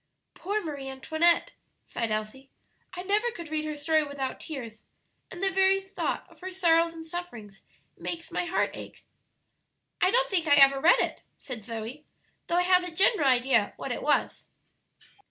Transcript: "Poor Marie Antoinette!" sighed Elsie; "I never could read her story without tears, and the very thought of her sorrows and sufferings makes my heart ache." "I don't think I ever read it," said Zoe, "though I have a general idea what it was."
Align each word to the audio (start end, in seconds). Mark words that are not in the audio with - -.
"Poor 0.33 0.63
Marie 0.63 0.89
Antoinette!" 0.89 1.51
sighed 1.85 2.09
Elsie; 2.09 2.49
"I 2.95 3.03
never 3.03 3.29
could 3.29 3.49
read 3.49 3.65
her 3.65 3.75
story 3.75 4.03
without 4.03 4.39
tears, 4.39 4.81
and 5.29 5.43
the 5.43 5.51
very 5.51 5.79
thought 5.79 6.25
of 6.27 6.39
her 6.41 6.49
sorrows 6.49 6.95
and 6.95 7.05
sufferings 7.05 7.61
makes 7.95 8.31
my 8.31 8.45
heart 8.45 8.71
ache." 8.73 9.05
"I 10.01 10.09
don't 10.09 10.31
think 10.31 10.47
I 10.47 10.55
ever 10.55 10.79
read 10.81 11.01
it," 11.01 11.21
said 11.37 11.63
Zoe, 11.63 12.03
"though 12.47 12.55
I 12.57 12.63
have 12.63 12.83
a 12.83 12.89
general 12.89 13.27
idea 13.29 13.73
what 13.77 13.91
it 13.91 14.01
was." 14.01 14.47